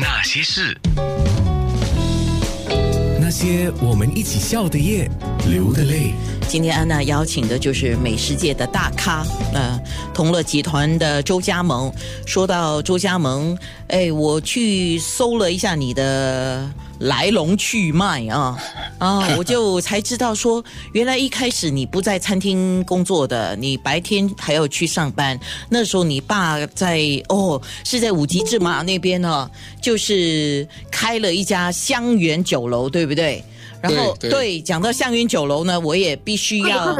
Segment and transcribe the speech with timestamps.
[0.00, 0.74] 那些事，
[3.20, 5.06] 那些我们一起笑的夜，
[5.46, 6.14] 流的泪。
[6.48, 9.78] 今天安娜邀请的就是美食界的大咖，呃，
[10.14, 11.92] 同乐集团的周家萌。
[12.24, 13.54] 说到周家萌，
[13.88, 16.66] 哎，我去搜了一下你的
[17.00, 18.56] 来龙去脉啊，
[18.98, 20.62] 啊， 我就才知道说，
[20.92, 25.38] 原来一开始你不在餐厅工作的，你白天还要去上班。
[25.68, 29.50] 那时候你爸在哦，是在五级芝麻那边呢，
[29.80, 33.42] 就是开了一家香园酒楼，对不对？
[33.80, 36.94] 然后对对对，讲到香园酒楼呢，我也必须要。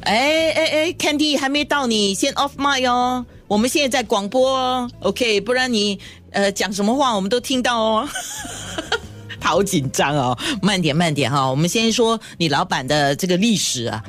[0.00, 3.26] 哎哎哎，Candy 还没到你，先 off mic 哦。
[3.46, 5.98] 我们现在在广播哦，OK，不然你
[6.34, 8.08] 呃讲什么话我们都听到哦。
[9.40, 14.02] 好紧张哦，慢点慢点哈、我们先说你老板的这个历史啊。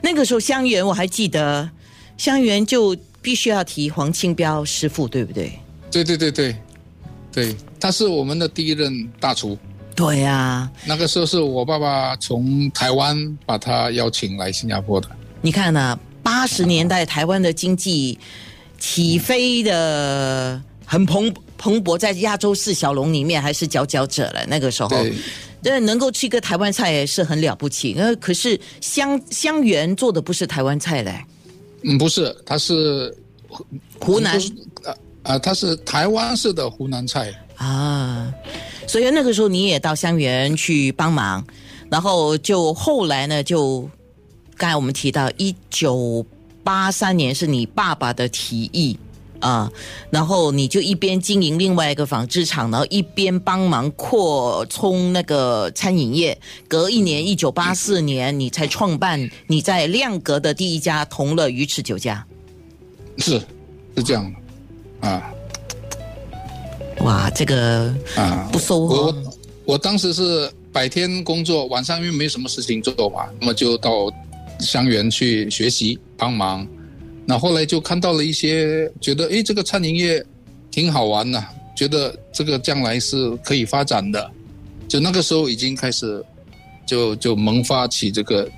[0.00, 1.68] 那个时候香园我还记得，
[2.16, 5.58] 香园就必须要提黄清标师傅，对不对？
[5.90, 6.56] 对对对对，
[7.30, 9.58] 对，他是我们的第一任大厨。
[9.94, 15.06] 对啊，那个时候是我爸爸从台湾把他邀请来新加坡的。
[15.42, 18.18] 你看呢、八十年代台湾的经济
[18.78, 24.46] 起飞的很蓬蓬勃，在亚洲四小龙里面还是佼佼者了。
[24.46, 24.88] 那个时候，
[25.60, 27.94] 对，能够吃一个台湾菜是很了不起。
[27.98, 31.22] 呃，可是香香园做的不是台湾菜嘞，
[31.82, 33.14] 嗯，不是，它是
[33.98, 34.40] 湖南
[34.84, 37.34] 呃呃，他是台湾式的湖南菜。
[37.56, 38.32] 啊，
[38.86, 41.44] 所以那个时候你也到香园去帮忙，
[41.90, 43.80] 然后就后来呢，就
[44.56, 46.24] 刚才我们提到一九
[46.62, 48.96] 八三年是你爸爸的提议
[49.40, 49.70] 啊，
[50.10, 56.38] 然后你就一边经营另外一个纺织厂，然后一边帮忙扩充那个餐饮业。
[56.66, 62.24] 隔一年，一九八四年，你才创办你在亮格的第一家同乐鱼翅酒家。
[63.18, 63.40] 是
[63.96, 64.32] 是这样
[65.02, 65.32] 的啊
[67.00, 68.48] 哇，这个啊！
[68.52, 74.12] 不收我哦我我当时是白天工作，晚上因为没什么事情做嘛，那么就到
[74.58, 76.66] 香园去学习帮忙。
[77.30, 80.24] 那后来就看到了一些，觉得诶这个餐饮业
[80.70, 81.44] 挺好玩的，
[81.76, 84.30] 觉得这个将来是可以发展的。
[84.88, 86.24] 就那个时候已经开始
[86.86, 88.50] 就就萌发起这个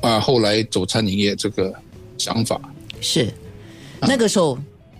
[0.00, 1.74] 啊，后来走餐饮业这个
[2.16, 2.60] 想法。
[3.00, 3.28] 是
[4.02, 4.56] 那个时候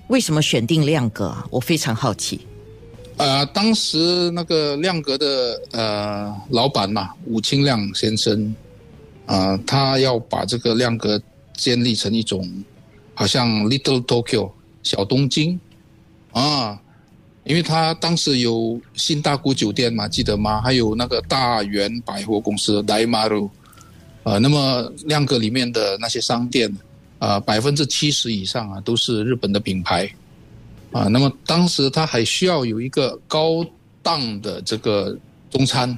[0.08, 1.46] 为什么选定亮哥啊？
[1.50, 2.40] 我非常好奇。
[3.18, 8.52] 呃，当时那个亮格的呃老板嘛，武清亮先生，
[9.26, 11.22] 啊、他要把这个亮格
[11.56, 12.64] 建立成一种
[13.14, 14.50] 好像 Little Tokyo
[14.82, 15.58] 小东京
[16.32, 16.80] 啊，
[17.44, 20.60] 因为他当时有新大谷酒店嘛，记得吗？
[20.60, 23.48] 还有那个大元百货公司 Daimaru，
[24.24, 26.74] 呃，那么亮哥里面的那些商店，
[27.18, 30.10] 啊，百分之七十以上啊都是日本的品牌。
[30.92, 33.66] 啊，那么当时他还需要有一个高
[34.00, 35.18] 档的这个
[35.50, 35.90] 中餐，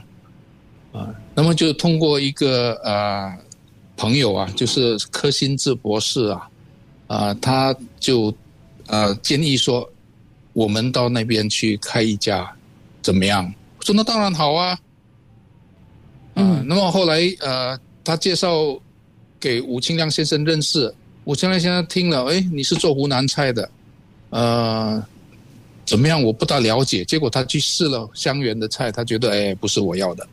[0.90, 3.30] 啊，那么就通过一个呃
[3.96, 6.50] 朋友啊，就是柯新志博士啊，
[7.06, 8.32] 啊，他就
[8.86, 9.88] 呃建议说，
[10.52, 12.50] 我们到那边去开一家，
[13.02, 13.52] 怎么样？
[13.78, 14.78] 我说那当然好啊，
[16.34, 18.78] 嗯，那么后来呃，他介绍
[19.40, 23.68] 给吴清亮先生认识，吴清亮先生听了，哎，你是做湖南菜的。
[24.30, 25.02] 呃，
[25.86, 26.22] 怎么样？
[26.22, 27.04] 我不大了解。
[27.04, 30.26] 结果他去试了香园的菜，他觉得哎，不是我要的。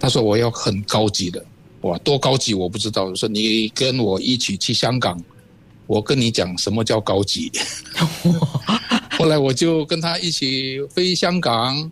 [0.00, 1.44] 他说我要很高级的，
[1.86, 3.04] 哇，多高级我不知道。
[3.04, 5.22] 我说你跟我一起去香港，
[5.86, 7.50] 我跟你讲什么叫高级。
[9.18, 11.90] 后来我就跟他一起飞香港，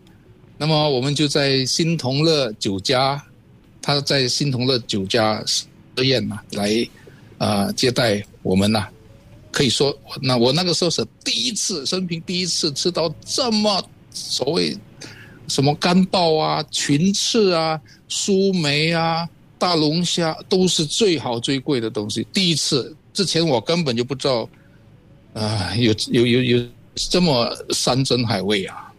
[0.58, 3.22] 那么我们就在新同乐酒家，
[3.80, 6.86] 他在新同乐酒家设宴呐、来
[7.38, 8.86] 呃接待我们呐、
[9.50, 14.76] 可以说，那我那个时候是第一次，生平第一次吃到这么所谓
[15.48, 19.28] 什么干鲍啊、群翅啊、苏梅啊、
[19.64, 22.26] 大龙虾，都是最好最贵的东西。
[22.34, 24.46] 第一次，之前我根本就不知道，
[25.32, 28.92] 啊、有有有有这么山珍海味啊！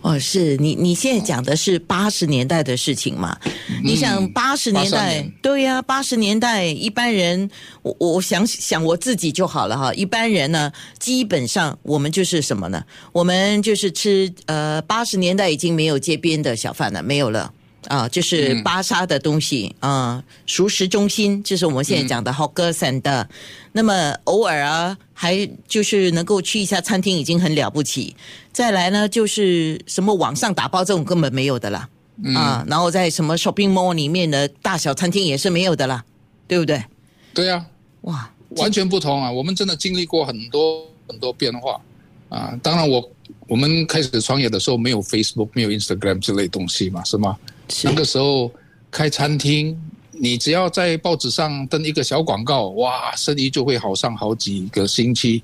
[0.00, 3.38] 哦，是你你现在讲的是八十年代的事情嘛？
[3.84, 7.48] 你想八十年代年，对呀、八十年代一般人，
[7.82, 9.94] 我我想想我自己就好了哈。
[9.94, 12.84] 一般人呢，基本上我们就是什么呢？
[13.12, 17.52] 我们就是吃呃，八十年代已经没有街边的小贩了，没有了。
[17.88, 23.26] 啊，就是嗯巴沙的东西啊、熟食中心，就是我们现在讲的 hawker center。
[23.72, 28.14] 那么偶尔啊，还就是能够去一下餐厅，已经很了不起。
[28.52, 31.88] 再来呢，就是什么网上打包这种根本没有的啦，
[32.34, 36.04] 啊，然后在什么 shopping mall 里面的大小餐厅也是没有的啦，
[36.46, 36.84] 对不对？
[37.32, 37.64] 对啊，
[38.02, 39.32] 哇，完全不同啊！
[39.32, 41.80] 我们真的经历过很多很多变化
[42.28, 43.10] 啊，当然我
[43.48, 47.36] 我们开始创业的时候没有 Facebook，没有 Instagram 这类东西嘛，是吗？
[47.72, 48.52] 是那个时候
[48.90, 49.76] 开餐厅，
[50.10, 55.42] 你只要在报纸上登一个小广告，哇，生意就会好上好几个星期，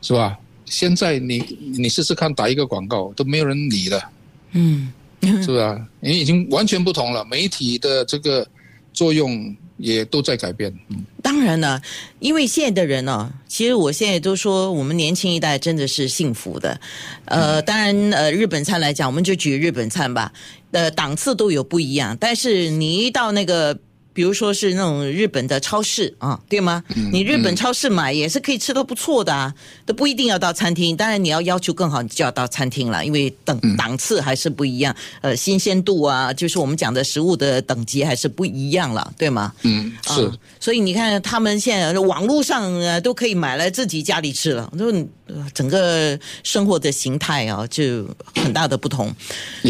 [0.00, 0.38] 是吧？
[0.64, 1.38] 现在你
[1.76, 4.10] 你试试看打一个广告都没有人理了，
[4.52, 5.86] 嗯，是吧？
[6.00, 8.46] 你已经完全不同了，媒体的这个
[8.94, 10.72] 作用也都在改变。
[10.88, 11.82] 嗯，当然了，
[12.20, 16.80] 因为现在的人呢、其实我现在都说我们年轻一代真的是幸福的。
[17.26, 20.32] 呃，当然，呃，日本餐来讲，我们就举日本餐吧，
[20.70, 23.78] 呃，档次都有不一样，但是你一到那个。
[24.14, 26.82] 比如说是那种日本的超市啊，对吗？
[27.12, 29.52] 你日本超市买也是可以吃到不错的啊，
[29.84, 30.96] 都不一定要到餐厅。
[30.96, 34.94] 当然你要要求更好，你就要到餐厅了，因为等档次还是不一样。
[35.20, 39.52] 呃，新鲜度啊，就是我们讲的食物的等级还是不一样了，对吗？
[39.62, 40.26] 嗯，是。
[40.26, 44.86] 啊所以你看，他们现在网络上呃都可以买来自己家里吃了，就
[45.26, 49.14] 呃整个生活的形态啊，就很大的不同。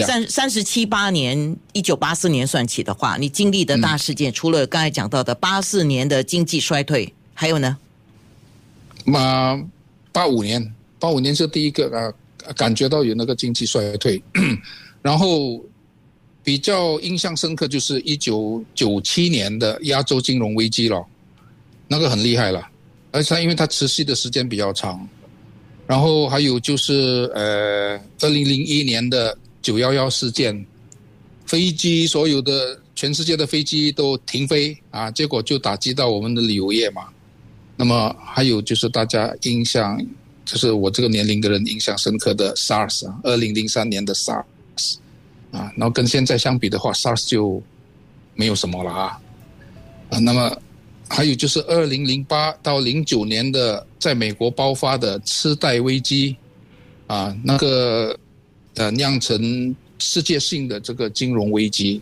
[0.06, 7.78] 三三十七八年，一九八四年算起的话，你经历的大事件，除了刚才讲到的八四年的经济衰退，还有呢？
[9.04, 9.58] 那
[10.12, 12.12] 八五年，八五年是第一个啊，
[12.56, 14.22] 感觉到有那个经济衰退，
[15.00, 15.64] 然后
[16.42, 21.04] 比较印象深刻就是一九九七年的亚洲金融危机了，
[21.86, 22.66] 那个很厉害了，
[23.12, 25.08] 而且因为它持续的时间比较长，
[25.86, 30.66] 然后还有就是呃，二零零一年的九幺幺事件，
[31.46, 37.08] 飞机所有的全世界的飞机都停飞啊，结果就打击到我们的旅游业嘛。
[37.76, 40.00] 那么还有就是大家印象，
[40.44, 44.96] 就是我这个年龄的人印象深刻的 SARS 啊，二零零三年的 SARS
[45.50, 47.60] 啊，然后跟现在相比的话，SARS 就
[48.34, 49.20] 没有什么了啊
[50.10, 50.56] 啊，那么
[51.08, 56.36] 还有就是二零零八到零九年的在美国爆发的次贷危机
[57.08, 58.16] 啊，那个
[58.76, 62.00] 呃酿成世界性的这个金融危机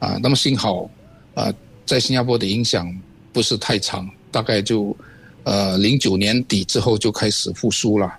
[0.00, 0.90] 啊，那么幸好
[1.34, 1.54] 啊，
[1.86, 2.92] 在新加坡的影响
[3.32, 4.10] 不是太长。
[4.32, 4.96] 大概就，
[5.42, 8.14] 呃，零九年底之后就开始复苏了，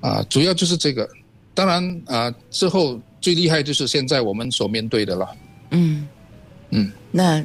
[0.00, 1.08] 啊，主要就是这个。
[1.54, 5.28] 当然啊，之后最厉害就是现在我们所面对的了。
[5.72, 6.06] 嗯
[6.70, 7.44] 嗯，那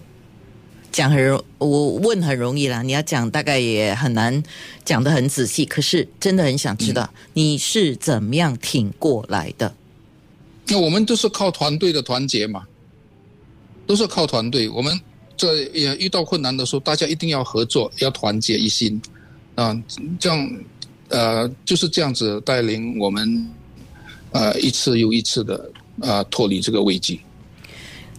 [0.92, 4.44] 讲很容，我问很容易啦，你要讲大概也很难
[4.86, 5.66] 讲的很仔细。
[5.66, 9.74] 可是真的很想知道、你是怎么样挺过来的。
[10.68, 12.68] 那我们都是靠团队的团结嘛，
[13.86, 14.70] 都是靠团队。
[14.70, 15.00] 我们
[15.36, 19.02] 这也遇到困难的时候，大家一定要合作，要团结一心
[19.56, 19.76] 啊，
[20.20, 20.52] 这样
[21.10, 23.50] 呃就是这样子带领我们
[24.32, 25.72] 呃一次又一次的
[26.02, 27.20] 啊脱离这个危机。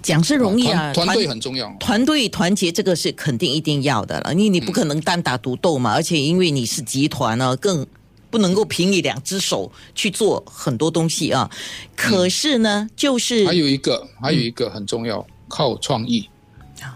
[0.02, 1.75] 讲是容易啊，团团队很重要。
[1.81, 7.87] 团队团结这个是肯定一定要的了，因为你不可能单打独斗嘛，而且因为你是集团呢，更
[8.28, 11.50] 不能够凭你两只手去做很多东西啊。
[11.96, 16.29] 可是呢，就是还有一个，还有一个很重要，靠创意。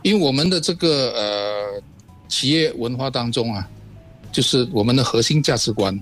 [0.03, 1.83] 因为我们的这个呃
[2.29, 3.67] 企业文化当中啊，
[4.31, 5.99] 就是我们的核心价值观，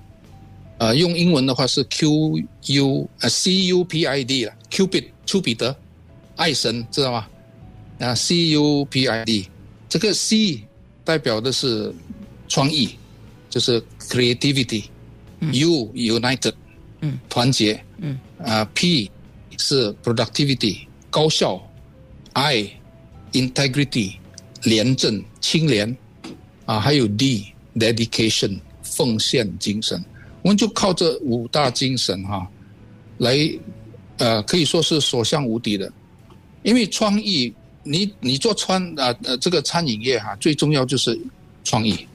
[0.79, 5.77] 呃，用英文的话是 Q U 呃 C U P I D 了，Cupid 丘比特，
[6.35, 7.29] 爱神知道吗？
[8.01, 9.49] 啊，C U P I D
[9.89, 10.65] 这个 C
[11.05, 11.95] 代表的是
[12.49, 12.91] 创意，
[13.49, 16.55] 就是 creativity，U united，
[17.01, 19.11] 嗯，团结，嗯，啊 P
[19.59, 21.63] 是 productivity 高效
[22.37, 22.71] ，I
[23.33, 24.17] integrity
[24.65, 25.97] 廉政清廉
[26.67, 30.05] 啊，还有 D dedication 奉献精神，
[30.43, 32.47] 我们就靠这五大精神哈、
[33.17, 33.39] 来
[34.19, 35.91] 呃可以说是所向无敌的，
[36.63, 41.19] 因为创意，你你做餐啊呃这个餐饮业哈、最重要就是
[41.65, 42.07] 创意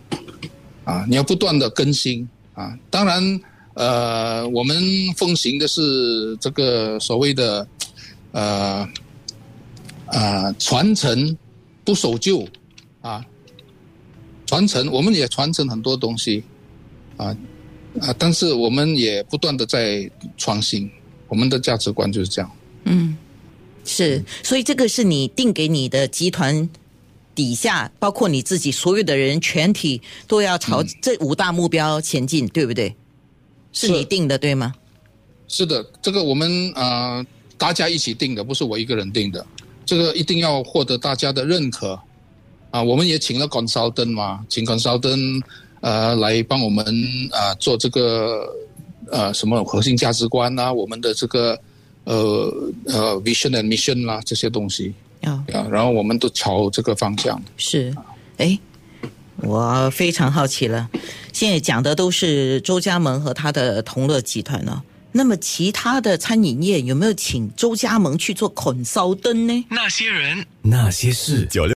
[0.85, 3.41] 啊，你要不断的更新啊，当然
[3.73, 4.77] 呃我们
[5.17, 7.67] 奉行的是这个所谓的
[8.33, 8.87] 呃。
[10.11, 11.37] 啊，传承
[11.83, 12.47] 不守旧
[13.01, 13.25] 啊，
[14.45, 16.43] 传承我们也传承很多东西
[17.17, 17.35] 啊
[18.01, 20.89] 啊，但是我们也不断的在创新，
[21.27, 22.51] 我们的价值观就是这样。
[22.83, 23.17] 嗯，
[23.85, 26.69] 是，所以这个是你定给你的集团
[27.33, 32.95] 底下，包括你自己所有的人全体都要朝这五大目标前进，对不对？
[33.71, 34.73] 是是你定的，对吗？
[35.47, 37.25] 是的，这个我们呃
[37.57, 39.45] 大家一起定的，不是我一个人定的。
[39.85, 41.99] 这个一定要获得大家的认可
[42.69, 42.81] 啊！
[42.81, 45.41] 我们也请了 consultant 嘛，请 consultant
[45.81, 46.85] 呃来帮我们
[47.31, 48.47] 啊、做这个
[49.11, 51.59] 呃什么核心价值观啊，我们的这个
[52.05, 52.15] 呃
[52.85, 57.41] 呃 vision and mission 啦、这些东西要啊，然后我们都朝这个方向。
[57.57, 57.93] 是，
[58.37, 58.57] 哎，
[59.37, 60.89] 我非常好奇了，
[61.33, 64.81] 现在讲的都是周家盟和他的同乐集团呢。
[65.13, 69.65] 那么其他的餐饮业有没有请周家盟去做 consultant 呢？
[69.69, 71.45] 那些人，那些事。
[71.47, 71.69] 九六。